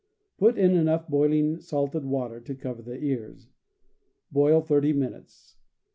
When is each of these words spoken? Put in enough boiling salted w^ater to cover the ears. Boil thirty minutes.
Put 0.39 0.57
in 0.57 0.71
enough 0.71 1.07
boiling 1.07 1.59
salted 1.59 2.01
w^ater 2.01 2.43
to 2.45 2.55
cover 2.55 2.81
the 2.81 2.99
ears. 3.03 3.49
Boil 4.31 4.61
thirty 4.61 4.93
minutes. 4.93 5.57